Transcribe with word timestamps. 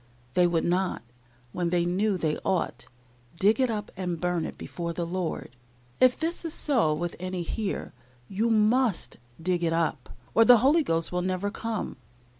They 0.33 0.47
would 0.47 0.63
not, 0.63 1.03
when 1.51 1.69
they 1.69 1.85
knew 1.85 2.17
they 2.17 2.37
ought, 2.43 2.87
dig 3.39 3.59
it 3.59 3.69
up 3.69 3.91
and 3.95 4.19
burn 4.19 4.45
it 4.47 4.57
before 4.57 4.93
the 4.93 5.05
Lord. 5.05 5.55
If 5.99 6.17
this 6.17 6.43
is 6.43 6.55
so 6.55 6.91
with 6.91 7.15
any 7.19 7.43
here, 7.43 7.93
you 8.27 8.49
must 8.49 9.17
dig 9.39 9.63
it 9.63 9.73
up, 9.73 10.09
or 10.33 10.43
the 10.43 10.57
Holy 10.65 10.81
Ghost 10.81 11.11
will 11.11 11.21
never 11.21 11.51
come. 11.51 11.97